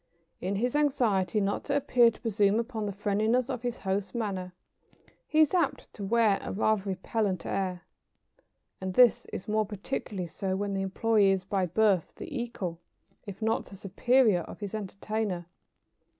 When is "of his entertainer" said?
14.41-15.45